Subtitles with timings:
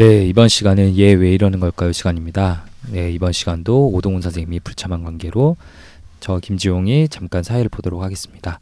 [0.00, 2.64] 네, 이번 시간은 얘 왜 이러는 걸까요 시간입니다.
[2.90, 5.56] 네, 이번 시간도 오동훈 선생님이 불참한 관계로
[6.20, 8.60] 저 김지용이 잠깐 사회를 보도록 하겠습니다.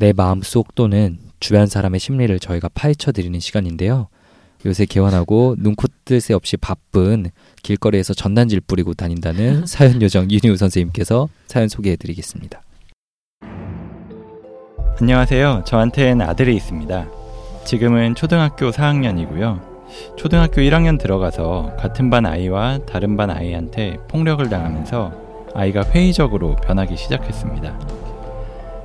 [0.00, 4.08] 내 마음속 또는 주변 사람의 심리를 저희가 파헤쳐 드리는 시간인데요.
[4.66, 7.30] 요새 개원하고 눈코 뜰 새 없이 바쁜
[7.62, 12.60] 길거리에서 전단지를 뿌리고 다닌다는 사연 요정 윤희우 선생님께서 사연 소개해 드리겠습니다.
[15.00, 15.62] 안녕하세요.
[15.66, 17.08] 저한테는 아들이 있습니다.
[17.64, 19.73] 지금은 초등학교 4학년이고요.
[20.16, 25.12] 초등학교 1학년 들어가서 같은 반 아이와 다른 반 아이한테 폭력을 당하면서
[25.54, 27.78] 아이가 회의적으로 변하기 시작했습니다.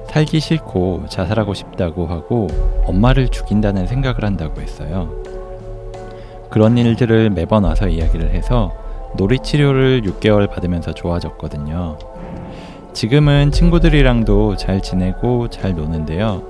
[0.09, 2.47] 살기 싫고 자살하고 싶다고 하고
[2.85, 5.09] 엄마를 죽인다는 생각을 한다고 했어요.
[6.49, 8.73] 그런 일들을 매번 와서 이야기를 해서
[9.15, 11.97] 놀이 치료를 6개월 받으면서 좋아졌거든요.
[12.93, 16.43] 지금은 친구들이랑도 잘 지내고 잘 노는데요.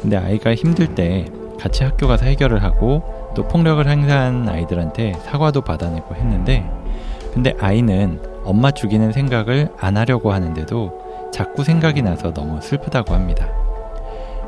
[0.00, 1.24] 근데 아이가 힘들 때
[1.58, 6.68] 같이 학교 가서 해결을 하고 또 폭력을 행사한 아이들한테 사과도 받아내고 했는데
[7.32, 13.46] 근데 아이는 엄마 죽이는 생각을 안 하려고 하는데도 자꾸 생각이 나서 너무 슬프다고 합니다.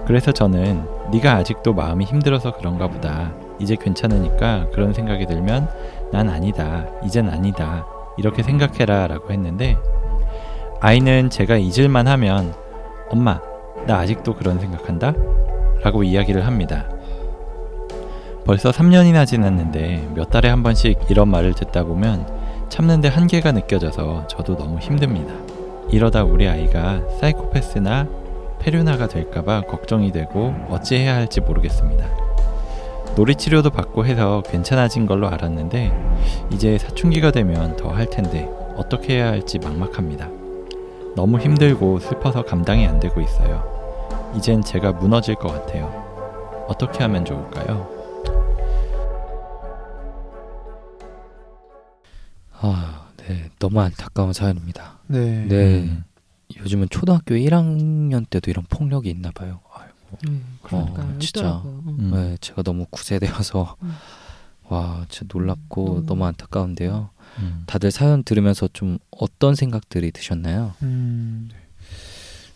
[0.08, 3.30] 그래서 저는 네가 아직도 마음이 힘들어서 그런가 보다.
[3.60, 5.68] 이제 괜찮으니까 그런 생각이 들면
[6.10, 6.84] 난 아니다.
[7.04, 7.86] 이젠 아니다.
[8.18, 9.78] 이렇게 생각해라 라고 했는데
[10.80, 12.54] 아이는 제가 잊을만 하면
[13.08, 13.40] 엄마,
[13.86, 15.14] 나 아직도 그런 생각한다?
[15.84, 16.88] 라고 이야기를 합니다.
[18.44, 22.26] 벌써 3년이나 지났는데 몇 달에 한 번씩 이런 말을 듣다 보면
[22.68, 25.32] 참는데 한계가 느껴져서 저도 너무 힘듭니다.
[25.90, 28.06] 이러다 우리 아이가 사이코패스나
[28.60, 32.06] 페류나가 될까봐 걱정이 되고 어찌해야 할지 모르겠습니다.
[33.16, 35.92] 놀이 치료도 받고 해서 괜찮아진 걸로 알았는데
[36.52, 40.28] 이제 사춘기가 되면 더 할 텐데 어떻게 해야 할지 막막합니다.
[41.16, 43.64] 너무 힘들고 슬퍼서 감당이 안 되고 있어요.
[44.36, 45.92] 이젠 제가 무너질 것 같아요.
[46.68, 47.99] 어떻게 하면 좋을까요?
[52.62, 54.98] 아, 네, 너무 안타까운 사연입니다.
[55.06, 55.44] 네.
[55.46, 56.04] 네, 음.
[56.56, 59.60] 요즘은 초등학교 1학년 때도 이런 폭력이 있나 봐요.
[59.72, 60.18] 아이고.
[60.28, 61.62] 네, 그러니까 어, 진짜.
[61.64, 61.82] 음.
[61.98, 62.10] 음.
[62.12, 63.92] 네, 제가 너무 구세되어서 음.
[64.68, 67.10] 와, 진짜 놀랍고 너무- 너무 안타까운데요.
[67.38, 67.62] 음.
[67.66, 70.74] 다들 사연 들으면서 좀 어떤 생각들이 드셨나요?
[70.82, 71.48] 음,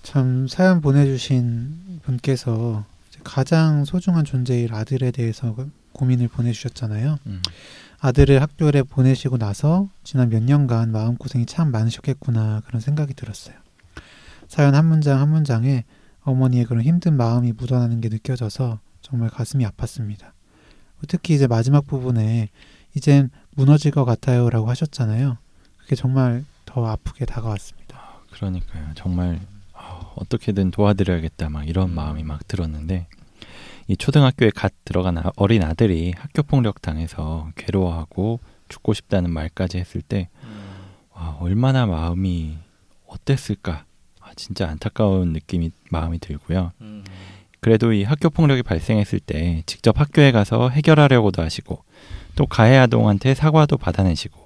[0.03, 2.85] 참 사연 보내주신 분께서
[3.23, 5.57] 가장 소중한 존재일 아들에 대해서
[5.93, 7.19] 고민을 보내주셨잖아요.
[7.94, 8.06] 음.
[8.06, 13.56] 아들을 학교에 보내시고 나서 지난 몇 년간 마음고생이 참 많으셨겠구나 그런 생각이 들었어요.
[14.49, 15.84] 사연 한 문장 한 문장에
[16.22, 20.32] 어머니의 그런 힘든 마음이 묻어나는 게 느껴져서 정말 가슴이 아팠습니다.
[21.09, 22.49] 특히 이제 마지막 부분에
[22.94, 25.37] 이젠 무너질 것 같아요 라고 하셨잖아요.
[25.78, 28.00] 그게 정말 더 아프게 다가왔습니다.
[28.31, 28.93] 그러니까요.
[28.94, 29.41] 정말
[29.75, 33.06] 아, 어떻게든 도와드려야겠다 막 이런 마음이 막 들었는데
[33.89, 40.00] 이 초등학교에 갓 들어간 아- 어린 아들이 학교 폭력 당해서 괴로워하고 죽고 싶다는 말까지 했을
[40.00, 40.28] 때
[41.12, 42.56] 와, 얼마나 마음이
[43.06, 43.84] 어땠을까?
[44.21, 46.73] 아, 진짜 안타까운 느낌이 마음이 들고요.
[47.61, 51.83] 그래도 이 학교 폭력이 발생했을 때 직접 학교에 가서 해결하려고도 하시고
[52.37, 54.43] 또 가해 아동한테 사과도 받아내시고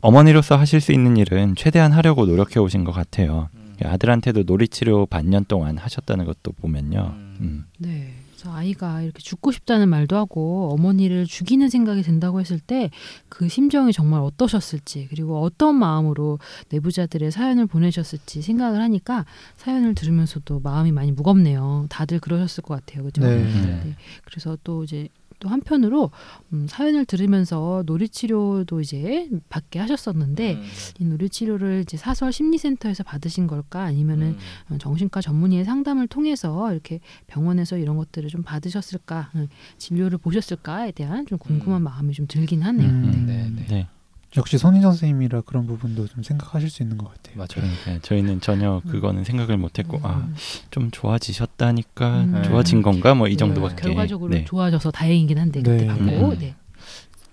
[0.00, 3.48] 어머니로서 하실 수 있는 일은 최대한 하려고 노력해 오신 것 같아요.
[3.84, 7.14] 아들한테도 놀이치료 반년 동안 하셨다는 것도 보면요.
[7.40, 7.64] 음.
[7.78, 8.14] 네.
[8.42, 12.90] 그래서 아이가 이렇게 죽고 싶다는 말도 하고 어머니를 죽이는 생각이 든다고 했을 때
[13.32, 16.38] 그 심정이 정말 어떠셨을지 그리고 어떤 마음으로
[16.68, 19.24] 내부자들의 사연을 보내셨을지 생각을 하니까
[19.56, 21.86] 사연을 들으면서도 마음이 많이 무겁네요.
[21.88, 23.04] 다들 그러셨을 것 같아요.
[23.04, 23.22] 그죠?
[23.22, 23.42] 네.
[23.42, 23.96] 네.
[24.24, 25.08] 그래서 또 이제
[25.40, 26.12] 또 한편으로
[26.52, 30.62] 음, 사연을 들으면서 놀이치료도 이제 받게 하셨었는데 음.
[31.00, 34.36] 이 놀이치료를 이제 사설 심리센터에서 받으신 걸까 아니면은
[34.70, 34.74] 음.
[34.74, 41.26] 어, 정신과 전문의의 상담을 통해서 이렇게 병원에서 이런 것들을 좀 받으셨을까 음, 진료를 보셨을까에 대한
[41.26, 41.84] 좀 궁금한 음.
[41.84, 42.88] 마음이 좀 들긴 하네요.
[42.88, 43.26] 음.
[43.26, 43.42] 네.
[43.44, 43.66] 네, 네.
[43.68, 43.88] 네.
[44.34, 47.36] 역시 손희 선생님이라 그런 부분도 좀 생각하실 수 있는 것 같아요.
[47.36, 47.70] 맞아요.
[47.82, 52.42] 그러니까 저희는 전혀 그거는 생각을 못했고 아좀 좋아지셨다니까 음.
[52.42, 53.36] 좋아진 건가 뭐이 네.
[53.36, 54.46] 정도밖에 결과적으로 네.
[54.46, 55.86] 좋아져서 다행이긴 한데 그때 네.
[55.86, 56.38] 받고 네.
[56.38, 56.54] 네.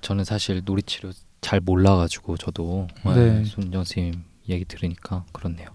[0.02, 3.16] 저는 사실 놀이치료 잘 몰라가지고 저도 네.
[3.16, 3.46] 네.
[3.46, 5.70] 손정 선생님 얘기 들으니까 그렇네요.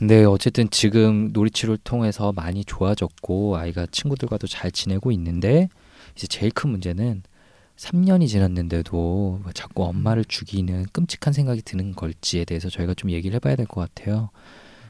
[0.00, 5.68] 근데 어쨌든 지금 놀이치료를 통해서 많이 좋아졌고 아이가 친구들과도 잘 지내고 있는데
[6.16, 7.22] 이제 제일 큰 문제는
[7.76, 13.56] 3년이 지났는데도 왜 자꾸 엄마를 죽이는 끔찍한 생각이 드는 걸지에 대해서 저희가 좀 얘기를 해봐야
[13.56, 14.30] 될 것 같아요.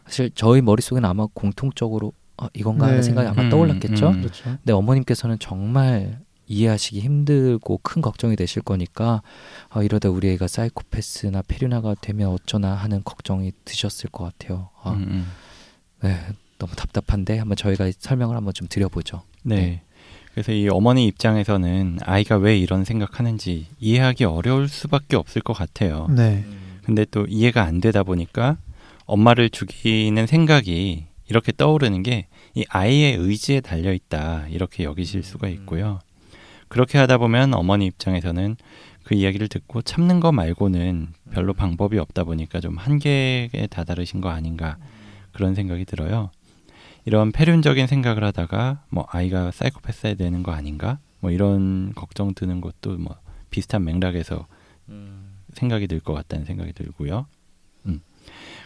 [0.07, 3.03] 사실 저희 머릿속에는 아마 공통적으로 아, 이건가 하는 네.
[3.03, 4.09] 생각이 아마 음, 떠올랐겠죠.
[4.11, 4.21] 음.
[4.23, 4.45] 그렇죠.
[4.45, 6.21] 근데 어머님께서는 정말
[6.51, 9.23] 이해하시기 힘들고 큰 걱정이 되실 거니까
[9.69, 14.69] 아, 이러다 우리 애가 사이코패스나 페류나가 되면 어쩌나 하는 걱정이 드셨을 것 같아요.
[14.83, 15.27] 아, 음, 음.
[16.03, 16.19] 네,
[16.59, 19.23] 너무 답답한데 한번 저희가 설명을 한번 좀 드려보죠.
[19.43, 19.83] 네.
[20.33, 26.07] 그래서 이 어머니 입장에서는 아이가 왜 이런 생각하는지 이해하기 어려울 수밖에 없을 것 같아요.
[26.09, 26.45] 네.
[26.85, 28.59] 근데 또 이해가 안 되다 보니까
[29.07, 36.01] 엄마를 죽이는 생각이 이렇게 떠오르는 게 이 아이의 의지에 달려 있다 이렇게 여기실 수가 있고요.
[36.71, 38.57] 그렇게 하다 보면 어머니 입장에서는
[39.03, 44.77] 그 이야기를 듣고 참는 거 말고는 별로 방법이 없다 보니까 좀 한계에 다다르신 거 아닌가
[45.33, 46.31] 그런 생각이 들어요.
[47.05, 52.99] 이런 폐륜적인 생각을 하다가 뭐 아이가 사이코패스야 되는 거 아닌가 뭐 이런 걱정 드는 것도
[52.99, 53.17] 뭐
[53.51, 54.47] 비슷한 맥락에서
[55.55, 57.27] 생각이 들 것 같다는 생각이 들고요.
[57.87, 58.01] 음.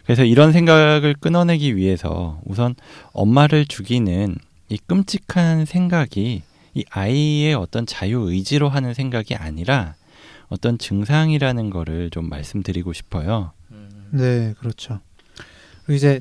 [0.04, 2.74] 그래서 이런 생각을 끊어내기 위해서 우선
[3.14, 4.36] 엄마를 죽이는
[4.68, 6.42] 이 끔찍한 생각이
[6.74, 9.94] 이 아이의 어떤 자유 의지로 하는 생각이 아니라
[10.48, 13.52] 어떤 증상이라는 거를 좀 말씀드리고 싶어요.
[14.10, 15.00] 네, 그렇죠.
[15.84, 16.20] 그리고 이제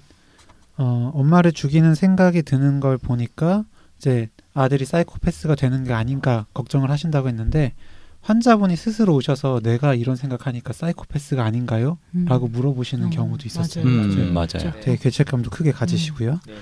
[0.77, 3.65] 어, 엄마를 죽이는 생각이 드는 걸 보니까
[3.97, 7.73] 이제 아들이 사이코패스가 되는 게 아닌가 걱정을 하신다고 했는데
[8.21, 11.97] 환자분이 스스로 오셔서 내가 이런 생각하니까 사이코패스가 아닌가요?
[12.15, 12.25] 음.
[12.25, 13.85] 라고 물어보시는 어, 경우도 있었어요.
[13.85, 13.97] 맞아요.
[13.97, 14.63] 음, 맞아요.
[14.63, 14.81] 맞아요.
[14.81, 16.39] 되게 죄책감도 크게 가지시고요.
[16.45, 16.59] 네네.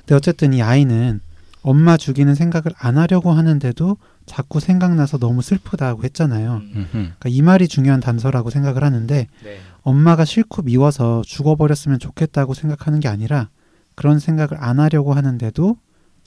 [0.00, 1.20] 근데 어쨌든 이 아이는
[1.64, 3.96] 엄마 죽이는 생각을 안 하려고 하는데도
[4.26, 6.56] 자꾸 생각나서 너무 슬프다고 했잖아요.
[6.56, 6.88] 음흠.
[6.92, 9.58] 그러니까 이 말이 중요한 단서라고 생각을 하는데 네.
[9.80, 13.48] 엄마가 싫고 미워서 죽어버렸으면 좋겠다고 생각하는 게 아니라
[13.94, 15.78] 그런 생각을 안 하려고 하는데도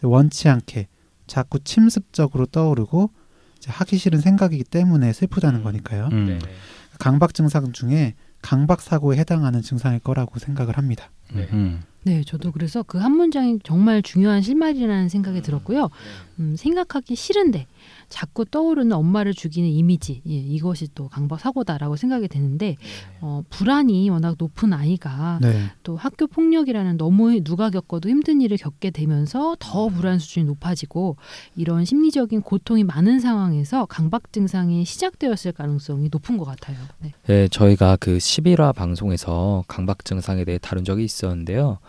[0.01, 0.87] 원치 않게
[1.27, 3.11] 자꾸 침습적으로 떠오르고
[3.57, 6.09] 이제 하기 싫은 생각이기 때문에 슬프다는 거니까요.
[6.13, 6.25] 음.
[6.25, 6.39] 네네.
[6.97, 11.11] 강박 증상 중에 강박 사고에 해당하는 증상일 거라고 생각을 합니다.
[11.31, 11.47] 네.
[11.53, 11.83] 음.
[12.07, 15.83] 네, 저도 그래서 그 한 문장이 정말 중요한 실말이라는 생각이 들었고요.
[15.83, 15.87] 네.
[16.39, 17.65] 음, 생각하기 싫은데
[18.09, 22.75] 자꾸 떠오르는 엄마를 죽이는 이미지 예, 이것이 또 강박 사고다라고 생각이 되는데
[23.21, 25.71] 어, 불안이 워낙 높은 아이가 네.
[25.83, 31.17] 또 학교 폭력이라는 너무 누가 겪어도 힘든 일을 겪게 되면서 더 불안 수준이 높아지고
[31.55, 36.77] 이런 심리적인 고통이 많은 상황에서 강박 증상이 시작되었을 가능성이 높은 것 같아요.
[36.99, 37.13] 네.
[37.25, 41.79] 네, 저희가 그 11화 방송에서 강박 증상에 대해 다룬 적이 있었는데요.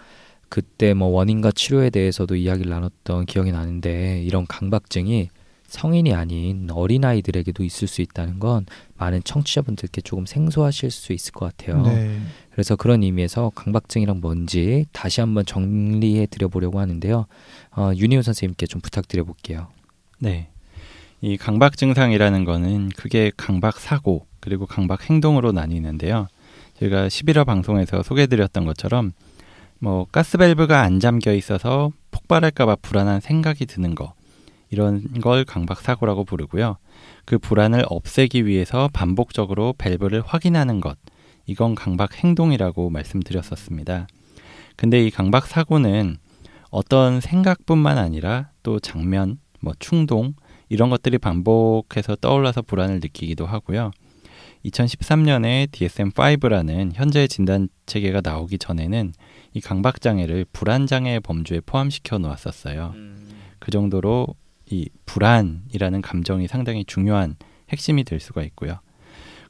[0.49, 5.29] 그때 뭐 원인과 치료에 대해서도 이야기를 나눴던 기억이 나는데 이런 강박증이
[5.69, 8.65] 성인이 아닌 어린아이들에게도 있을 수 있다는 건
[8.97, 11.83] 많은 청취자분들께 조금 생소하실 수 있을 것 같아요.
[11.83, 12.19] 네.
[12.51, 17.27] 그래서 그런 의미에서 강박증이란 뭔지 다시 한번 정리해 드려보려고 하는데요.
[17.77, 19.69] 어, 윤희호 선생님께 좀 부탁드려 볼게요.
[20.19, 20.49] 네.
[21.21, 26.29] 이 강박 증상이라는 거는 크게 강박 사고 그리고 강박 행동으로 나뉘는데요.
[26.79, 29.13] 저희가 11화 방송에서 소개해 드렸던 것처럼
[29.81, 34.15] 뭐 가스밸브가 안 잠겨 있어서 폭발할까봐 불안한 생각이 드는 거
[34.71, 36.77] 이런 걸 강박 사고라고 부르고요.
[37.25, 40.99] 그 불안을 없애기 위해서 반복적으로 밸브를 확인하는 것
[41.47, 44.07] 이건 강박 행동이라고 말씀드렸었습니다.
[44.77, 46.19] 근데 이 강박 사고는
[46.71, 50.35] 어떤 생각뿐만 아니라 또 장면, 뭐 충동
[50.69, 53.91] 이런 것들이 반복해서 떠올라서 불안을 느끼기도 하고요.
[54.67, 59.15] 2013년에 DSM-5라는 현재 진단 체계가 나오기 전에는
[59.55, 62.95] 이 강박 장애를 불안 장애의 범주에 포함시켜 놓았었어요.
[63.59, 64.29] 그 정도로
[64.71, 67.37] 이 불안이라는 감정이 상당히 중요한
[67.71, 68.81] 핵심이 될 수가 있고요.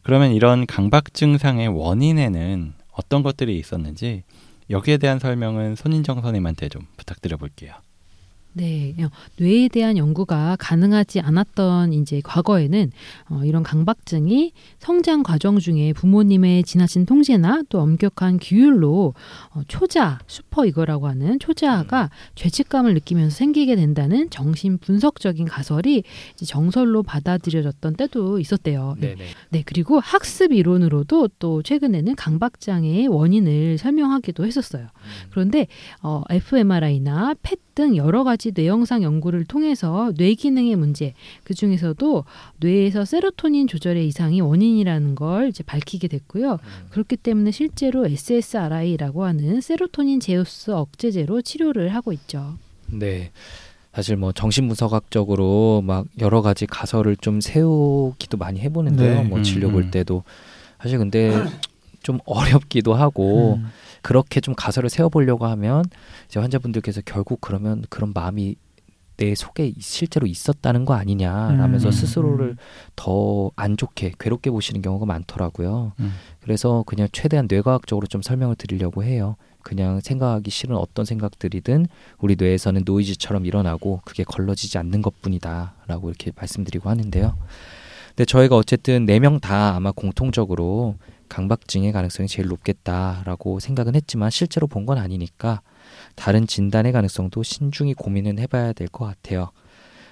[0.02, 4.22] 그러면 이런 강박 증상의 원인에는 어떤 것들이 있었는지
[4.70, 7.74] 여기에 대한 설명은 손인정 선생님한테 좀 부탁드려 볼게요.
[8.58, 12.90] 네, 어, 뇌에 대한 연구가 가능하지 않았던 이제 과거에는
[13.30, 19.14] 어, 이런 강박증이 성장 과정 중에 부모님의 지나친 통제나 또 엄격한 규율로
[19.54, 26.02] 어, 초자, 슈퍼 이거라고 하는 초자가 죄책감을 느끼면서 생기게 된다는 정신 분석적인 가설이
[26.44, 28.96] 정설로 받아들여졌던 때도 있었대요.
[28.98, 29.14] 네.
[29.14, 29.24] 네네.
[29.50, 34.88] 네, 그리고 학습 이론으로도 또 최근에는 강박 장애의 원인을 설명하기도 했었어요.
[35.30, 35.68] 그런데
[36.02, 42.24] 어, fMRI나 펫 등 여러 가지 뇌영상 연구를 통해서 뇌 기능의 문제, 그 중에서도
[42.56, 46.58] 뇌에서 세로토닌 조절의 이상이 원인이라는 걸 이제 밝히게 됐고요.
[46.90, 52.54] 그렇기 때문에 실제로 SSRI라고 하는 세로토닌 제우스 억제제로 치료를 하고 있죠.
[52.88, 53.30] 네.
[53.92, 59.22] 사실 뭐 정신분석학적으로 막 여러 가지 가설을 좀 세우기도 많이 해보는데요.
[59.22, 59.28] 네.
[59.28, 59.90] 뭐 음, 진료 볼 음.
[59.92, 60.24] 때도
[60.82, 61.32] 사실 근데
[62.02, 63.68] 좀 어렵기도 하고 음,
[64.08, 65.84] 그렇게 좀 가설을 세워보려고 하면
[66.28, 68.56] 이제 환자분들께서 결국 그러면 그런 마음이
[69.18, 72.56] 내 속에 실제로 있었다는 거 아니냐라면서 음, 스스로를 음.
[72.96, 75.92] 더안 좋게 괴롭게 보시는 경우가 많더라고요.
[76.00, 76.14] 음.
[76.40, 79.36] 그래서 그냥 최대한 뇌과학적으로 좀 설명을 드리려고 해요.
[79.62, 81.84] 그냥 생각하기 싫은 어떤 생각들이든
[82.18, 87.36] 우리 뇌에서는 노이즈처럼 일어나고 그게 걸러지지 않는 것뿐이다라고 이렇게 말씀드리고 하는데요.
[88.16, 90.94] 근데 저희가 어쨌든 네 명 다 아마 공통적으로
[91.28, 95.60] 강박증의 가능성이 제일 높겠다라고 생각은 했지만 실제로 본 건 아니니까
[96.14, 99.50] 다른 진단의 가능성도 신중히 고민은 해봐야 될 것 같아요.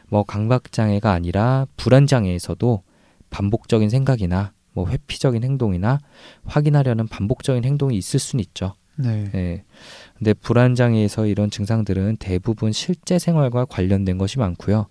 [0.09, 2.83] 뭐 강박 장애가 아니라 불안 장애에서도
[3.31, 5.99] 반복적인 생각이나 뭐 회피적인 행동이나
[6.45, 8.75] 확인하려는 반복적인 행동이 있을 수는 있죠.
[8.97, 9.31] 네.
[9.35, 9.65] 예.
[10.19, 14.87] 근데 불안 장애에서 이런 증상들은 대부분 실제 생활과 관련된 것이 많고요.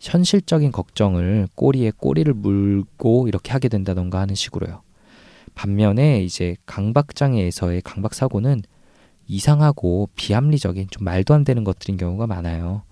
[0.00, 4.82] 현실적인 걱정을 꼬리에 꼬리를 물고 이렇게 하게 된다던가 하는 식으로요.
[5.54, 8.62] 반면에 이제 강박 장애에서의 강박 사고는
[9.26, 12.82] 이상하고 비합리적인 좀 말도 안 되는 것들인 경우가 많아요.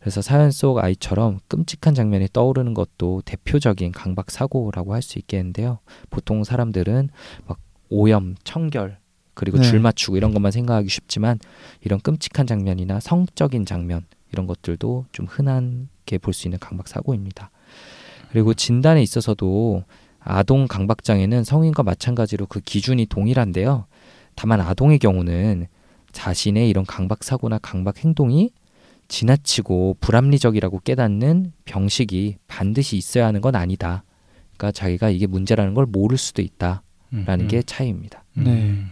[0.00, 5.78] 그래서 사연 속 아이처럼 끔찍한 장면이 떠오르는 것도 대표적인 강박 사고라고 할 수 있겠는데요.
[6.10, 7.10] 보통 사람들은
[7.46, 8.98] 막 오염, 청결,
[9.34, 9.64] 그리고 네.
[9.64, 11.38] 줄 맞추고 이런 것만 생각하기 쉽지만
[11.80, 17.50] 이런 끔찍한 장면이나 성적인 장면 이런 것들도 좀 흔하게 볼 수 있는 강박 사고입니다.
[18.30, 19.84] 그리고 진단에 있어서도
[20.20, 23.86] 아동 강박 장애는 성인과 마찬가지로 그 기준이 동일한데요.
[24.34, 25.66] 다만 아동의 경우는
[26.12, 28.50] 자신의 이런 강박 사고나 강박 행동이
[29.08, 34.04] 지나치고 불합리적이라고 깨닫는 병식이 반드시 있어야 하는 건 아니다.
[34.56, 36.80] 그러니까 자기가 이게 문제라는 걸 모를 수도 있다라는
[37.12, 38.24] 음, 게 차이입니다.
[38.38, 38.44] 음.
[38.44, 38.84] 네.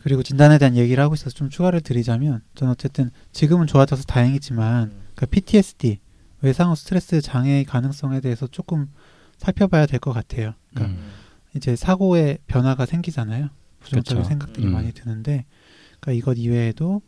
[0.00, 5.26] 그리고 진단에 대한 얘기를 하고 있어서 좀 추가를 드리자면 저는 어쨌든 지금은 좋아져서 다행이지만 그
[5.26, 5.98] PTSD
[6.42, 8.88] 외상후 스트레스 장애의 가능성에 대해서 조금
[9.38, 10.54] 살펴봐야 될 것 같아요.
[10.70, 11.10] 그러니까 음.
[11.54, 13.48] 이제 사고의 변화가 생기잖아요.
[13.80, 14.28] 부정적인 그쵸.
[14.28, 14.72] 생각들이 음.
[14.72, 15.44] 많이 드는데,
[16.00, 17.02] 그러니까 이것 이외에도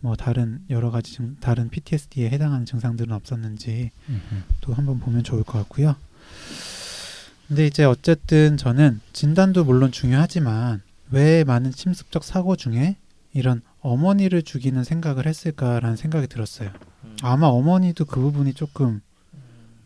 [0.00, 4.44] 뭐 다른 여러 가지 증, 다른 PTSD에 해당하는 증상들은 없었는지 음.
[4.60, 5.96] 또 한번 보면 좋을 것 같고요.
[7.48, 12.96] 근데 이제 어쨌든 저는 진단도 물론 중요하지만 왜 많은 침습적 사고 중에
[13.32, 16.70] 이런 어머니를 죽이는 생각을 했을까라는 생각이 들었어요.
[17.22, 19.00] 아마 어머니도 그 부분이 조금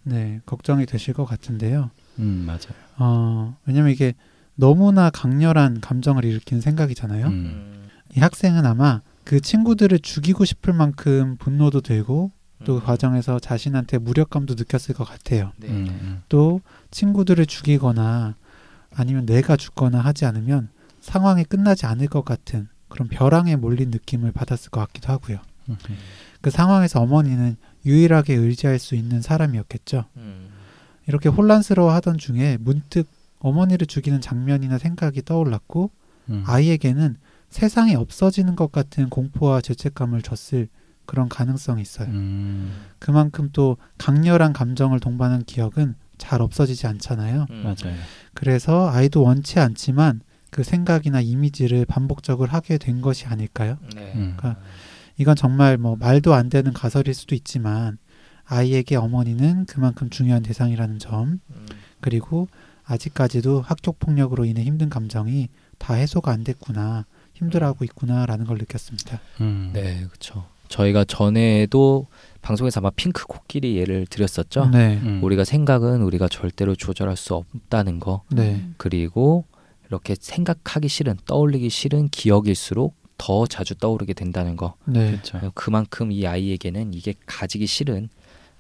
[0.09, 1.91] 네 걱정이 되실 것 같은데요.
[2.19, 2.75] 음, 맞아요.
[2.97, 4.15] 어, 왜냐면 이게
[4.55, 7.27] 너무나 강렬한 감정을 일으키는 생각이잖아요.
[7.29, 7.88] 음.
[8.17, 12.33] 이 학생은 아마 그 친구들을 죽이고 싶을 만큼 분노도 들고
[12.65, 12.81] 또 음.
[12.81, 15.53] 그 과정에서 자신한테 무력감도 느꼈을 것 같아요.
[15.59, 15.69] 네.
[15.69, 16.23] 음.
[16.29, 16.61] 또
[16.91, 18.35] 친구들을 죽이거나
[18.95, 24.71] 아니면 내가 죽거나 하지 않으면 상황이 끝나지 않을 것 같은 그런 벼랑에 몰린 느낌을 받았을
[24.71, 25.38] 것 같기도 하고요.
[25.69, 25.77] 음.
[26.41, 27.57] 그 상황에서 어머니는
[27.88, 30.04] 유일하게 의지할 수 있는 사람이었겠죠.
[30.18, 30.50] 음.
[31.07, 35.90] 이렇게 혼란스러워 하던 중에 문득 어머니를 죽이는 장면이나 생각이 떠올랐고
[36.28, 36.45] 음.
[36.47, 37.16] 아이에게는
[37.49, 40.68] 세상이 없어지는 것 같은 공포와 죄책감을 줬을
[41.07, 42.09] 그런 가능성이 있어요.
[42.09, 42.71] 음.
[42.99, 47.47] 그만큼 또 강렬한 감정을 동반한 기억은 잘 없어지지 않잖아요.
[47.49, 47.62] 음.
[47.62, 47.97] 맞아요.
[48.35, 53.78] 그래서 아이도 원치 않지만 그 생각이나 이미지를 반복적으로 하게 된 것이 아닐까요?
[53.95, 54.12] 네.
[54.14, 54.35] 음.
[54.37, 54.61] 그러니까
[55.18, 57.98] 이건 정말 뭐 말도 안 되는 가설일 수도 있지만
[58.44, 61.66] 아이에게 어머니는 그만큼 중요한 대상이라는 점 음.
[62.00, 62.48] 그리고
[62.84, 69.20] 아직까지도 학교 폭력으로 인해 힘든 감정이 다 해소가 안 됐구나 힘들어하고 있구나라는 걸 느꼈습니다.
[69.42, 69.70] 음.
[69.75, 70.46] 네, 그렇죠.
[70.68, 72.06] 저희가 전에도
[72.42, 74.66] 방송에서 아마 핑크 코끼리 예를 드렸었죠.
[74.66, 75.20] 네, 음.
[75.22, 78.22] 우리가 생각은 우리가 절대로 조절할 수 없다는 거.
[78.30, 79.44] 네, 그리고
[79.88, 84.75] 이렇게 생각하기 싫은 떠올리기 싫은 기억일수록 더 자주 떠오르게 된다는 거.
[84.84, 85.52] 네, 그렇죠.
[85.54, 88.08] 그만큼 이 아이에게는 이게 가지기 싫은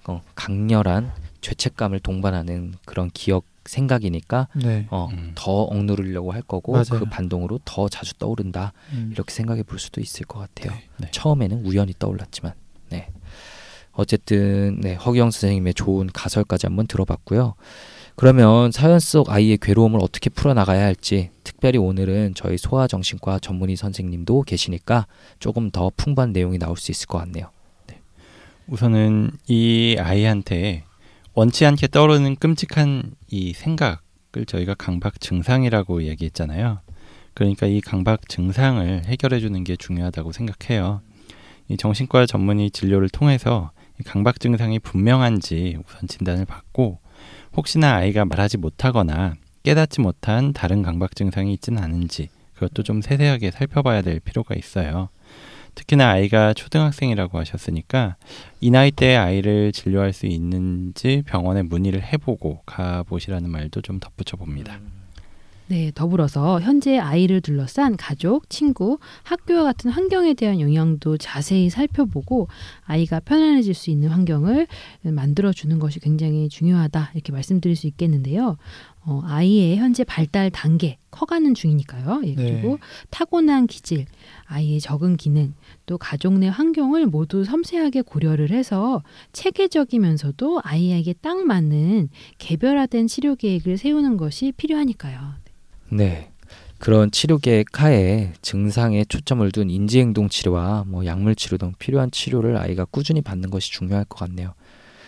[0.06, 4.86] 어, 강렬한 죄책감을 동반하는 그런 기억 생각이니까 네.
[4.90, 5.32] 어, 음.
[5.34, 6.86] 더 억누르려고 할 거고 맞아요.
[6.90, 9.10] 그 반동으로 더 자주 떠오른다 음.
[9.12, 10.76] 이렇게 생각해 볼 수도 있을 것 같아요.
[10.96, 11.08] 네.
[11.10, 12.54] 처음에는 우연히 떠올랐지만,
[12.88, 13.10] 네.
[13.92, 17.54] 어쨌든 네, 허기영 선생님의 좋은 가설까지 한번 들어봤고요.
[18.18, 25.06] 그러면 사연 속 아이의 괴로움을 어떻게 풀어나가야 할지 특별히 오늘은 저희 소아정신과 전문의 선생님도 계시니까
[25.38, 27.52] 조금 더 풍부한 내용이 나올 수 있을 것 같네요.
[28.66, 30.82] 우선은 이 아이한테
[31.34, 33.98] 원치 않게 떠오르는 끔찍한 이 생각을
[34.48, 36.80] 저희가 강박 증상이라고 얘기했잖아요.
[37.34, 41.02] 그러니까 이 강박 증상을 해결해 주는 게 중요하다고 생각해요.
[41.68, 43.70] 이 정신과 전문의 진료를 통해서
[44.00, 46.98] 이 강박 증상이 분명한지 우선 진단을 받고
[47.56, 54.02] 혹시나 아이가 말하지 못하거나 깨닫지 못한 다른 강박 증상이 있지는 않은지 그것도 좀 세세하게 살펴봐야
[54.02, 55.08] 될 필요가 있어요.
[55.74, 58.16] 특히나 아이가 초등학생이라고 하셨으니까
[58.60, 64.80] 이 나이 때 아이를 진료할 수 있는지 병원에 문의를 해보고 가보시라는 말도 좀 덧붙여 봅니다.
[65.70, 72.48] 네, 더불어서 현재 아이를 둘러싼 가족, 친구, 학교와 같은 환경에 대한 영향도 자세히 살펴보고
[72.84, 74.66] 아이가 편안해질 수 있는 환경을
[75.02, 78.56] 만들어 주는 것이 굉장히 중요하다 이렇게 말씀드릴 수 있겠는데요.
[79.04, 82.22] 어, 아이의 현재 발달 단계 커가는 중이니까요.
[82.24, 82.34] 예, 네.
[82.34, 82.78] 그리고
[83.10, 84.06] 타고난 기질,
[84.46, 85.52] 아이의 적응 기능,
[85.84, 92.08] 또 가족 내 환경을 모두 섬세하게 고려를 해서 체계적이면서도 아이에게 딱 맞는
[92.38, 95.48] 개별화된 치료 계획을 세우는 것이 필요하니까요.
[95.90, 96.30] 네.
[96.78, 102.56] 그런 치료 계획 하에 증상에 초점을 둔 인지행동 치료와 뭐 약물 치료 등 필요한 치료를
[102.56, 104.54] 아이가 꾸준히 받는 것이 중요할 것 같네요.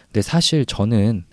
[0.07, 1.25] 근데 사실 저는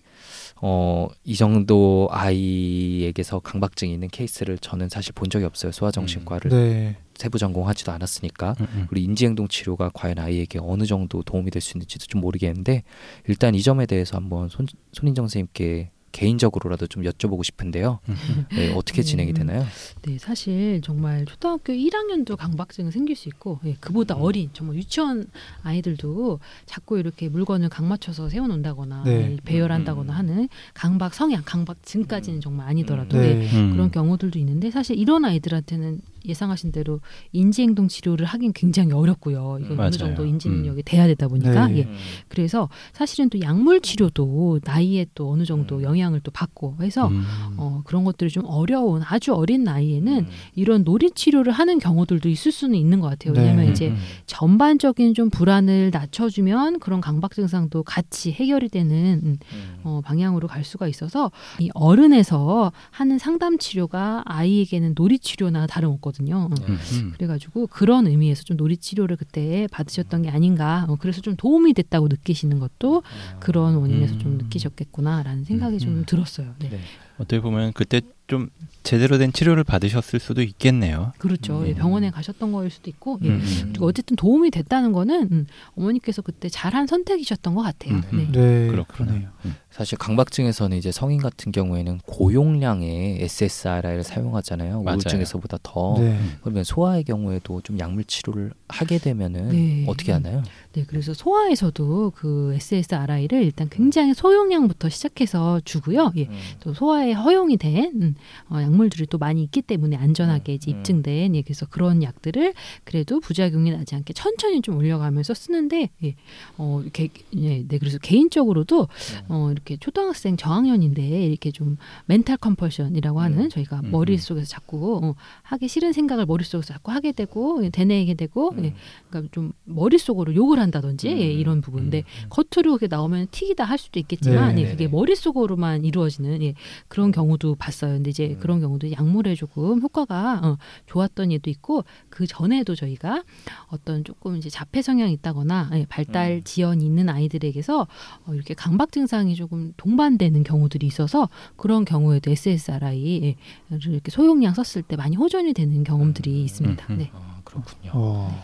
[0.60, 5.72] 어, 이 정도 아이에게서 강박증이 있는 케이스를 저는 사실 본 적이 없어요.
[5.72, 6.98] 소아정신과를 네.
[7.16, 8.56] 세부 전공하지도 않았으니까.
[8.60, 8.86] 음, 음.
[8.90, 12.84] 그리고 인지행동 치료가 과연 아이에게 어느 정도 도움이 될 수 있는지도 좀 모르겠는데
[13.28, 18.00] 일단 이 점에 대해서 한번 손, 손인정 선생님께 개인적으로라도 좀 여쭤보고 싶은데요.
[18.10, 18.46] 음.
[18.52, 19.36] 네, 어떻게 진행이 음.
[19.36, 19.66] 되나요?
[20.02, 24.22] 네, 사실 정말 초등학교 1학년도 강박증이 생길 수 있고 예, 그보다 음.
[24.24, 25.28] 어린 정말 유치원
[25.62, 29.12] 아이들도 자꾸 이렇게 물건을 각 맞춰서 세워놓는다거나 네.
[29.12, 30.18] 예, 배열한다거나 음.
[30.18, 33.44] 하는 강박 성향, 강박증까지는 정말 아니더라도 네.
[33.44, 33.74] 예, 음.
[33.74, 39.58] 그런 경우들도 있는데 사실 이런 아이들한테는 예상하신 대로 인지행동 치료를 하긴 굉장히 어렵고요.
[39.60, 39.92] 이건 음, 어느 맞아요.
[39.92, 41.80] 정도 인지 능력이 돼야 되다 보니까 네.
[41.80, 41.88] 예.
[42.28, 45.84] 그래서 사실은 또 약물 치료도 나이에 또 어느 정도 음.
[45.84, 47.24] 영향을 또 받고 해서 음.
[47.58, 50.28] 어, 그런 것들이 좀 어려운 아주 어린 나이에는 음.
[50.56, 53.34] 이런 놀이 치료를 하는 경우들도 있을 수는 있는 것 같아요.
[53.34, 53.42] 네.
[53.42, 53.98] 왜냐하면 음, 이제 음.
[54.26, 59.80] 전반적인 좀 불안을 낮춰주면 그런 강박 증상도 같이 해결이 되는 음, 음.
[59.84, 66.50] 어, 방향으로 갈 수가 있어서 이 어른에서 하는 상담 치료가 아이에게는 놀이 치료나 다름없 거든요.
[66.52, 66.56] 어.
[66.68, 66.78] 음.
[66.94, 67.12] 음.
[67.16, 70.86] 그래가지고 그런 의미에서 좀 놀이 치료를 그때 받으셨던 게 아닌가.
[70.88, 73.04] 어, 그래서 좀 도움이 됐다고 느끼시는 것도
[73.40, 74.20] 그런 원인에서 음.
[74.20, 76.04] 좀 느끼셨겠구나라는 생각이 좀 음.
[76.06, 76.54] 들었어요.
[76.60, 76.70] 네.
[76.70, 76.80] 네.
[77.18, 78.50] 어떻게 보면 그때 좀
[78.84, 81.14] 제대로 된 치료를 받으셨을 수도 있겠네요.
[81.18, 81.62] 그렇죠.
[81.62, 81.68] 음.
[81.68, 83.30] 예, 병원에 가셨던 거일 수도 있고 예.
[83.30, 83.42] 음.
[83.70, 87.96] 그리고 어쨌든 도움이 됐다는 거는 음, 어머니께서 그때 잘한 선택이셨던 것 같아요.
[87.96, 88.04] 음.
[88.12, 88.32] 네.
[88.32, 88.84] 네.
[88.88, 89.30] 그러네요.
[89.78, 94.82] 사실 강박증에서는 이제 성인 같은 경우에는 고용량의 SSRI를 사용하잖아요.
[94.82, 94.96] 맞아요.
[94.98, 95.96] 우울증에서보다 더.
[96.00, 96.20] 네.
[96.42, 99.86] 그러면 소아의 경우에도 좀 약물 치료를 하게 되면은 네.
[99.88, 100.42] 어떻게 하나요?
[100.74, 106.12] 네, 그래서 소아에서도 그 SSRI를 일단 굉장히 소용량부터 시작해서 주고요.
[106.18, 106.24] 예.
[106.24, 106.40] 음.
[106.62, 108.16] 또 소아에 허용이 된 음,
[108.50, 110.80] 어, 약물들이 또 많이 있기 때문에 안전하게 이제 음.
[110.80, 112.54] 입증된 예, 그래서 그런 약들을
[112.84, 116.16] 그래도 부작용이 나지 않게 천천히 좀 올려가면서 쓰는데 예,
[116.58, 119.26] 어, 이렇게 예, 네 그래서 개인적으로도 음.
[119.30, 123.50] 어, 이렇게 초등학생 저학년인데 이렇게 좀 mental compulsion이라고 하는 음.
[123.50, 127.70] 저희가 음, 머릿 속에서 자꾸 어, 하기 싫은 생각을 머릿 속에서 자꾸 하게 되고 예,
[127.70, 128.74] 되뇌게 되고 예, 음.
[129.10, 131.40] 그러니까 좀 머릿 속으로 욕을 한다든지 예, 음.
[131.40, 132.30] 이런 부분인데 음.
[132.30, 134.62] 겉으로 그게 나오면 틱이다 할 수도 있겠지만 네.
[134.62, 134.92] 예, 그게 네네.
[134.92, 136.54] 머릿 속으로만 이루어지는 예,
[136.88, 138.00] 그런 경우도 봤어요.
[138.08, 138.40] 근데 이제 음.
[138.40, 143.24] 그런 경우도 약물에 조금 효과가 어, 좋았던 예도 있고 그 전에도 저희가
[143.68, 146.42] 어떤 조금 이제 자폐 성향이 있다거나 예, 발달 음.
[146.44, 153.36] 지연이 있는 아이들에게서 어, 이렇게 강박 증상이 조금 동반되는 경우들이 있어서 그런 경우에도 SSRI 예,
[153.70, 156.46] 이렇게 소용량 썼을 때 많이 호전이 되는 경험들이 음.
[156.46, 156.86] 있습니다.
[156.90, 156.98] 음, 음.
[157.00, 157.12] 네.
[157.14, 157.92] 아, 그렇군요.
[157.94, 158.44] 어.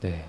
[0.00, 0.26] 네.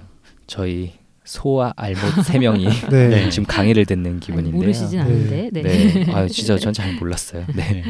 [0.47, 0.93] 저희
[1.25, 3.07] 소아 알못 세 명이 네.
[3.09, 3.29] 네.
[3.29, 4.55] 지금 강의를 듣는 아니, 기분인데요.
[4.61, 5.61] 모르시진 않은데 네.
[5.61, 6.05] 네.
[6.13, 7.45] 아, 진짜 전 잘 몰랐어요.
[7.55, 7.55] 네.
[7.55, 7.81] 네.
[7.81, 7.83] 네.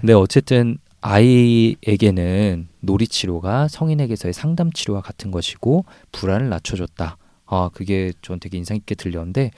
[0.00, 7.16] 근데 어쨌든 아이에게는 놀이 치료가 성인에게서의 상담 치료와 같은 것이고 불안을 낮춰줬다.
[7.46, 9.50] 아, 그게 전 되게 인상 깊게 들렸는데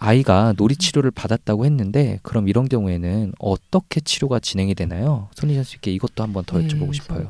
[0.00, 5.28] 아이가 놀이 치료를 받았다고 했는데 그럼 이런 경우에는 어떻게 치료가 진행이 되나요?
[5.34, 7.28] 손희선 씨께 이것도 한번 더 네, 여쭤보고 싶어요.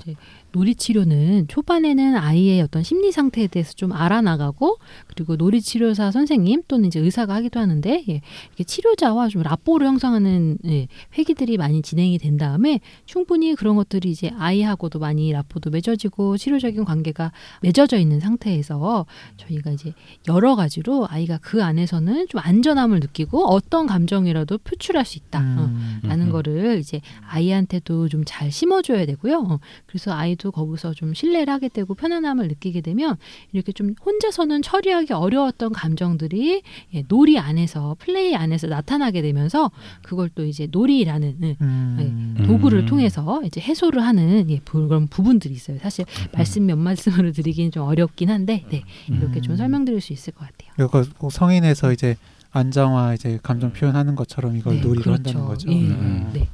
[0.53, 6.87] 놀이 치료는 초반에는 아이의 어떤 심리 상태에 대해서 좀 알아나가고 그리고 놀이 치료사 선생님 또는
[6.87, 8.13] 이제 의사가 하기도 하는데 예,
[8.49, 14.33] 이렇게 치료자와 좀 라포를 형성하는 예, 회기들이 많이 진행이 된 다음에 충분히 그런 것들이 이제
[14.39, 19.05] 아이하고도 많이 라포도 맺어지고 치료적인 관계가 맺어져 있는 상태에서
[19.37, 19.93] 저희가 이제
[20.29, 25.41] 여러 가지로 아이가 그 안에서는 좀안 전함을 느끼고 어떤 감정이라도 표출할 수 있다.
[25.41, 26.01] 어, 음.
[26.05, 26.33] 라는 음.
[26.33, 29.39] 거를 이제 아이한테도 좀 잘 심어줘야 되고요.
[29.39, 33.17] 어, 그래서 아이도 거기서 좀 신뢰를 하게 되고 편안함을 느끼게 되면
[33.53, 36.63] 이렇게 좀 혼자서는 처리하기 어려웠던 감정들이
[36.95, 39.71] 예, 놀이 안에서 플레이 안에서 나타나게 되면서
[40.03, 42.37] 그걸 또 이제 놀이라는 예, 음.
[42.39, 42.45] 음.
[42.47, 45.79] 도구를 통해서 이제 해소를 하는 예, 부- 그런 부분들이 있어요.
[45.81, 49.57] 사실 말씀 몇 말씀으로 드리기는 좀 어렵긴 한데 네, 이렇게 좀 음.
[49.57, 50.73] 설명드릴 수 있을 것 같아요.
[50.87, 52.17] 이거 꼭 성인에서 이제
[52.59, 55.29] 안정화 이제 감정 표현하는 것처럼 이걸 네, 놀이로 그렇죠.
[55.29, 55.71] 한다는 거죠.
[55.71, 56.31] 예, 음.
[56.33, 56.49] 네.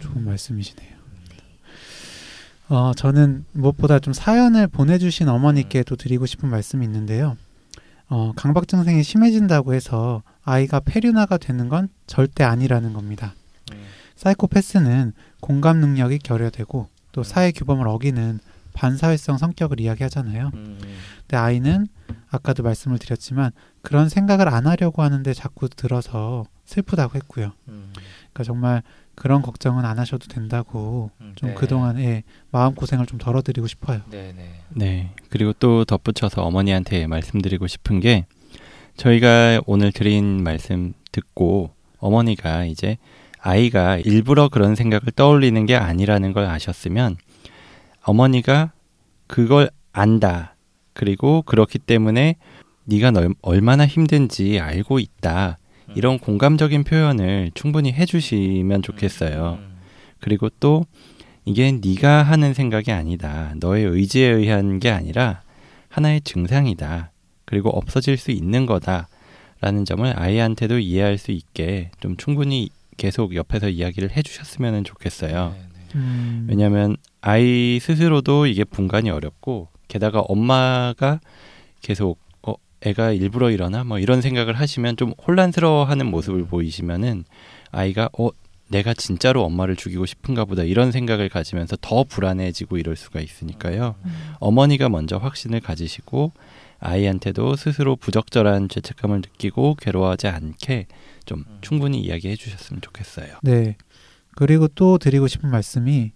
[0.00, 0.92] 좋은 말씀이시네요.
[2.68, 7.36] 어, 저는 무엇보다 좀 사연을 보내주신 어머니께 또 드리고 싶은 말씀이 있는데요.
[8.08, 13.34] 어, 강박 증상이 심해진다고 해서 아이가 폐륜화가 되는 건 절대 아니라는 겁니다.
[14.16, 18.38] 사이코패스는 공감 능력이 결여되고 또 사회 규범을 어기는
[18.72, 20.50] 반사회성 성격을 이야기하잖아요.
[20.54, 20.78] 음,
[21.22, 21.86] 근데 아이는
[22.30, 27.52] 아까도 말씀을 드렸지만 그런 생각을 안 하려고 하는데 자꾸 들어서 슬프다고 했고요.
[27.68, 28.82] 음, 그러니까 정말
[29.14, 31.54] 그런 걱정은 안 하셔도 된다고 음, 좀 네.
[31.54, 34.00] 그동안에 마음 고생을 좀 덜어드리고 싶어요.
[34.10, 34.60] 네, 네.
[34.70, 35.14] 네.
[35.28, 38.26] 그리고 또 덧붙여서 어머니한테 말씀드리고 싶은 게
[38.96, 42.98] 저희가 오늘 드린 말씀 듣고 어머니가 이제
[43.38, 47.16] 아이가 일부러 그런 생각을 떠올리는 게 아니라는 걸 아셨으면
[48.02, 48.72] 어머니가
[49.26, 50.51] 그걸 안다.
[50.92, 52.36] 그리고 그렇기 때문에
[52.84, 55.58] 네가 널- 얼마나 힘든지 알고 있다.
[55.94, 59.58] 이런 공감적인 표현을 충분히 해주시면 좋겠어요.
[60.20, 60.84] 그리고 또
[61.44, 63.54] 이게 네가 하는 생각이 아니다.
[63.58, 65.42] 너의 의지에 의한 게 아니라
[65.88, 67.10] 하나의 증상이다.
[67.44, 69.08] 그리고 없어질 수 있는 거다.
[69.60, 75.54] 라는 점을 아이한테도 이해할 수 있게 좀 충분히 계속 옆에서 이야기를 해주셨으면 좋겠어요.
[75.94, 76.46] 음.
[76.48, 81.20] 왜냐하면 아이 스스로도 이게 분간이 어렵고 게다가 엄마가
[81.82, 87.24] 계속 어 애가 일부러 이러나 뭐 이런 생각을 하시면 좀 혼란스러워하는 모습을 보이시면은
[87.72, 88.30] 아이가 어
[88.68, 93.96] 내가 진짜로 엄마를 죽이고 싶은가 보다 이런 생각을 가지면서 더 불안해지고 이럴 수가 있으니까요.
[94.38, 96.32] 어머니가 먼저 확신을 가지시고
[96.78, 100.86] 아이한테도 스스로 부적절한 죄책감을 느끼고 괴로워하지 않게
[101.26, 103.36] 좀 충분히 이야기해 주셨으면 좋겠어요.
[103.42, 103.76] 네.
[104.36, 106.12] 그리고 또 드리고 싶은 말씀이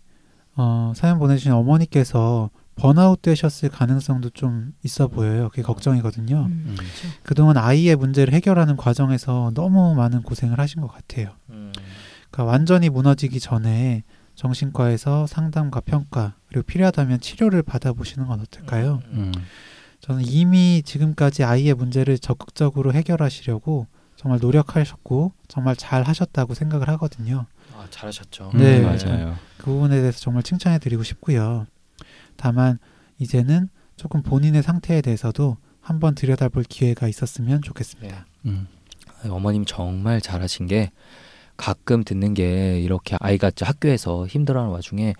[0.57, 5.49] 어, 사연 보내주신 어머니께서 번아웃 되셨을 가능성도 좀 있어 보여요.
[5.49, 6.37] 그게 걱정이거든요.
[6.37, 6.75] 음, 음.
[6.77, 7.09] 그렇죠.
[7.23, 11.31] 그동안 아이의 문제를 해결하는 과정에서 너무 많은 고생을 하신 것 같아요.
[11.47, 19.01] 그러니까 완전히 무너지기 전에 정신과에서 상담과 평가 그리고 필요하다면 치료를 받아보시는 건 어떨까요?
[19.12, 19.33] 음.
[20.01, 23.87] 저는 이미 지금까지 아이의 문제를 적극적으로 해결하시려고
[24.17, 27.47] 정말 노력하셨고 정말 잘 하셨다고 생각을 하거든요.
[27.75, 28.53] 아, 잘하셨죠.
[28.55, 28.81] 네.
[28.81, 29.37] 음, 맞아요.
[29.57, 31.67] 그 부분에 대해서 정말 칭찬해 드리고 싶고요.
[32.37, 32.79] 다만
[33.18, 38.27] 이제는 조금 본인의 상태에 대해서도 한번 들여다볼 기회가 있었으면 좋겠습니다.
[38.46, 38.68] 음.
[39.22, 40.90] 아니, 어머님 정말 잘하신 게
[41.57, 45.14] 가끔 듣는 게 이렇게 아이가 저 학교에서 힘들어하는 와중에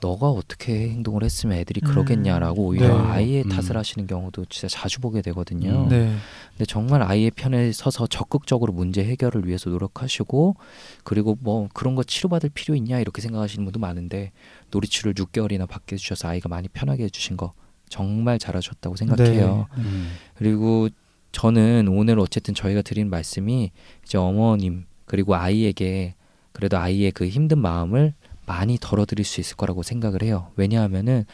[0.00, 3.08] 너가 어떻게 행동을 했으면 애들이 음, 그러겠냐라고 오히려 네.
[3.10, 3.48] 아이의 음.
[3.48, 5.84] 탓을 하시는 경우도 진짜 자주 보게 되거든요.
[5.84, 5.88] 음.
[5.88, 6.14] 네.
[6.50, 10.56] 근데 정말 아이의 편에 서서 적극적으로 문제 해결을 위해서 노력하시고
[11.04, 14.32] 그리고 뭐 그런 거 치료받을 필요 있냐 이렇게 생각하시는 분도 많은데
[14.70, 17.52] 놀이치료를 6개월이나 받게 해주셔서 아이가 많이 편하게 해주신 거
[17.88, 19.68] 정말 잘하셨다고 생각해요.
[19.76, 19.82] 네.
[19.82, 20.12] 음.
[20.34, 20.88] 그리고
[21.32, 23.72] 저는 오늘 어쨌든 저희가 드리는 말씀이
[24.04, 26.14] 이제 어머님 그리고 아이에게
[26.52, 28.14] 그래도 아이의 그 힘든 마음을
[28.46, 30.50] 많이 덜어드릴 수 있을 거라고 생각을 해요.
[30.56, 31.24] 왜냐하면은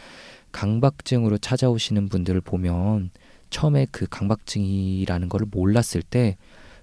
[0.52, 3.10] 강박증으로 찾아오시는 분들을 보면
[3.50, 6.36] 처음에 그 강박증이라는 걸 몰랐을 때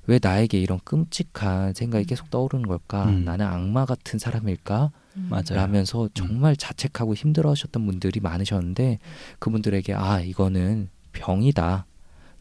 [0.07, 3.05] 왜 나에게 이런 끔찍한 생각이 계속 떠오르는 걸까?
[3.05, 3.25] 음.
[3.25, 4.91] 나는 악마 같은 사람일까?
[5.17, 5.27] 음.
[5.29, 5.55] 맞아요.
[5.55, 8.99] 라면서 정말 자책하고 힘들어하셨던 분들이 많으셨는데
[9.39, 11.85] 그분들에게 아 이거는 병이다.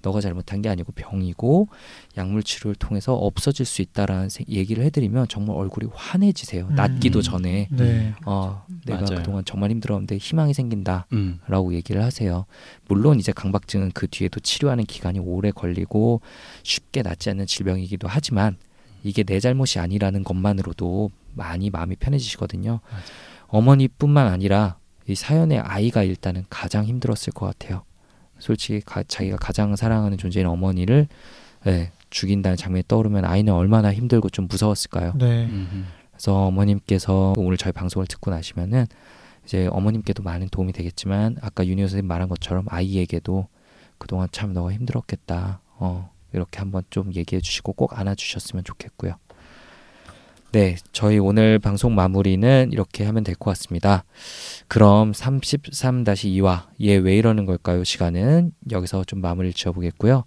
[0.06, 1.68] 너가 잘못한 게 아니고 병이고
[2.16, 6.68] 약물 치료를 통해서 없어질 수 있다라는 세- 얘기를 해드리면 정말 얼굴이 환해지세요.
[6.68, 6.74] 음.
[6.76, 8.14] 낫기도 전에 네.
[8.24, 9.16] 어 내가 맞아요.
[9.18, 11.06] 그동안 정말 힘들었는데 희망이 생긴다.
[11.12, 11.40] 음.
[11.48, 12.46] 라고 얘기를 하세요.
[12.86, 16.20] 물론 이제 강박증은 그 뒤에도 치료하는 기간이 오래 걸리고
[16.62, 18.56] 쉽게 낫지 않는 질병이기도 하지만
[19.02, 22.78] 이게 내 잘못이 아니라는 것만으로도 많이 마음이 편해지시거든요.
[22.88, 23.04] 맞아요.
[23.48, 27.82] 어머니뿐만 아니라 이 사연의 아이가 일단은 가장 힘들었을 것 같아요.
[28.38, 31.08] 솔직히 가- 자기가 가장 사랑하는 존재인 어머니를
[31.66, 35.14] 예, 죽인다는 장면이 떠오르면 아이는 얼마나 힘들고 좀 무서웠을까요?
[35.16, 35.46] 네.
[35.46, 35.86] 음.
[36.12, 38.86] 그래서 어머님께서 오늘 저희 방송을 듣고 나시면은
[39.44, 43.48] 이제 어머님께도 많은 도움이 되겠지만 아까 윤희 선생님 말한 것처럼 아이에게도
[43.98, 45.60] 그동안 참 너가 힘들었겠다.
[45.78, 49.14] 어, 이렇게 한번 좀 얘기해 주시고 꼭 안아 주셨으면 좋겠고요.
[50.52, 54.04] 네, 저희 오늘 방송 마무리는 이렇게 하면 될 것 같습니다.
[54.68, 57.84] 그럼 33-2화 얘 왜 이러는 걸까요?
[57.84, 60.24] 시간은 여기서 좀 마무리를 지어 보겠고요.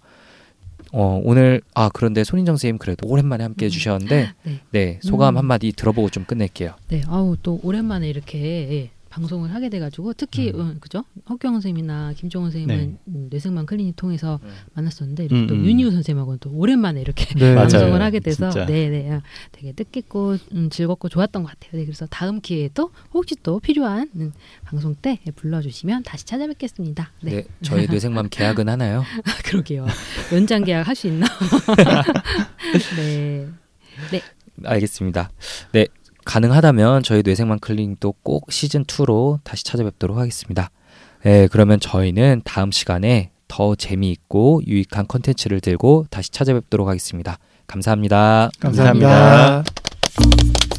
[0.92, 3.70] 어, 오늘 아 그런데 손인정 선생님 그래도 오랜만에 함께 해 음.
[3.70, 4.60] 주셨는데 네.
[4.70, 5.38] 네, 소감 음.
[5.38, 6.74] 한마디 들어보고 좀 끝낼게요.
[6.88, 10.60] 네, 아우 또 오랜만에 이렇게 예, 방송을 하게 돼가지고 특히 음.
[10.60, 11.04] 음, 그죠?
[11.28, 14.50] 헛경 선생님이나 김종원 선생님은 음, 뇌생만 클리닉 통해서 음.
[14.74, 15.64] 만났었는데 이렇게 음, 또 음.
[15.66, 17.54] 윤희우 선생님하고는 또 오랜만에 이렇게 네.
[17.54, 17.68] 맞아요.
[17.68, 18.66] 방송을 하게 돼서 진짜.
[18.66, 21.72] 네네 아, 되게 뜻깊고 음, 즐겁고 좋았던 것 같아요.
[21.80, 24.32] 네, 그래서 다음 기회에도 혹시 또 필요한 음,
[24.64, 27.12] 방송 때 불러주시면 다시 찾아뵙겠습니다.
[27.22, 29.04] 네, 네, 저희 뇌생맘 계약은 하나요?
[29.44, 29.86] 그러게요.
[30.32, 31.26] 연장 계약 할 수 있나?
[32.96, 33.48] 네.
[34.64, 35.30] 알겠습니다.
[35.72, 35.86] 네,
[36.30, 40.70] 가능하다면 저희 뇌생맘 클리닉도 꼭 시즌 2로 다시 찾아뵙도록 하겠습니다.
[41.24, 47.36] 네, 그러면 저희는 다음 시간에 더 재미있고 유익한 컨텐츠를 들고 다시 찾아뵙도록 하겠습니다.
[47.66, 48.50] 감사합니다.
[48.60, 49.08] 감사합니다.
[49.10, 50.69] 감사합니다.